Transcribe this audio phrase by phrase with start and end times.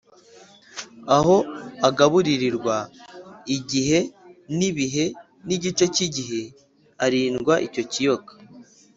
[1.17, 1.37] aho
[1.87, 2.75] agaburirirwa
[3.57, 3.99] igihe
[4.57, 5.05] n’ibihe
[5.47, 6.41] n’igice cy’igihe,
[7.05, 8.31] arindwa icyo kiyoka